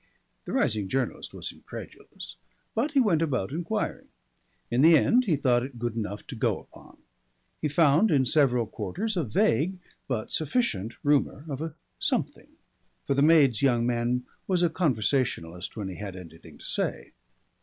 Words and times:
The 0.45 0.51
rising 0.51 0.87
journalist 0.89 1.31
was 1.31 1.51
incredulous. 1.51 2.35
But 2.73 2.93
he 2.93 2.99
went 2.99 3.21
about 3.21 3.51
enquiring. 3.51 4.07
In 4.71 4.81
the 4.81 4.97
end 4.97 5.25
he 5.25 5.35
thought 5.35 5.61
it 5.61 5.77
good 5.77 5.95
enough 5.95 6.25
to 6.25 6.35
go 6.35 6.57
upon. 6.61 6.97
He 7.61 7.67
found 7.67 8.09
in 8.09 8.25
several 8.25 8.65
quarters 8.65 9.15
a 9.15 9.23
vague 9.23 9.77
but 10.07 10.33
sufficient 10.33 10.95
rumour 11.03 11.45
of 11.47 11.61
a 11.61 11.75
something; 11.99 12.47
for 13.05 13.13
the 13.13 13.21
maid's 13.21 13.61
young 13.61 13.85
man 13.85 14.25
was 14.47 14.63
a 14.63 14.71
conversationalist 14.71 15.77
when 15.77 15.87
he 15.87 15.97
had 15.97 16.15
anything 16.15 16.57
to 16.57 16.65
say. 16.65 17.11